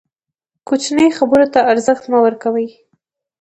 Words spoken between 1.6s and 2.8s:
ارزښت مه ورکوئ!